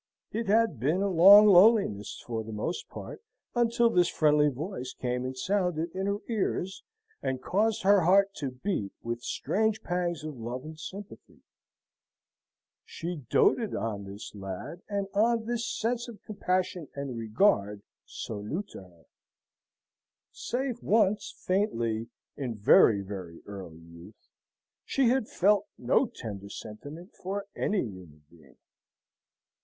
It 0.31 0.47
had 0.47 0.79
been 0.79 1.03
a 1.03 1.07
long 1.11 1.45
loneliness, 1.45 2.23
for 2.25 2.43
the 2.43 2.51
most 2.51 2.89
part, 2.89 3.21
until 3.53 3.87
this 3.87 4.07
friendly 4.09 4.49
voice 4.49 4.95
came 4.95 5.25
and 5.25 5.37
sounded 5.37 5.91
in 5.93 6.07
her 6.07 6.17
ears 6.27 6.81
and 7.21 7.39
caused 7.39 7.83
her 7.83 8.01
heart 8.01 8.33
to 8.37 8.49
beat 8.63 8.93
with 9.03 9.21
strange 9.21 9.83
pangs 9.83 10.23
of 10.23 10.35
love 10.39 10.63
and 10.65 10.79
sympathy. 10.79 11.41
She 12.83 13.17
doted 13.29 13.75
on 13.75 14.05
this 14.05 14.33
lad, 14.33 14.81
and 14.89 15.07
on 15.13 15.45
this 15.45 15.67
sense 15.71 16.07
of 16.07 16.23
compassion 16.23 16.87
and 16.95 17.15
regard 17.15 17.83
so 18.03 18.41
new 18.41 18.63
to 18.69 18.81
her. 18.81 19.05
Save 20.31 20.81
once, 20.81 21.31
faintly, 21.45 22.07
in 22.35 22.55
very 22.55 23.01
very 23.01 23.43
early 23.45 23.81
youth, 23.81 24.29
she 24.83 25.09
had 25.09 25.27
felt 25.27 25.67
no 25.77 26.07
tender 26.07 26.49
sentiment 26.49 27.13
for 27.13 27.45
any 27.55 27.81
human 27.83 28.23
being. 28.31 28.57